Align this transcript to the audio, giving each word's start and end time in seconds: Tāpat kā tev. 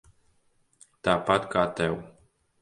Tāpat 1.09 1.45
kā 1.53 1.67
tev. 1.81 1.95